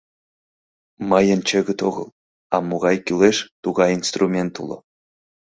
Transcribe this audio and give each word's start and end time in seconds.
Мыйын 1.09 1.39
чӧгыт 1.49 1.79
огыл, 1.89 2.07
а 2.55 2.57
могай 2.67 2.97
кӱлеш, 3.05 3.37
тугай 3.63 3.89
инструмент 3.97 4.53
уло. 4.61 4.77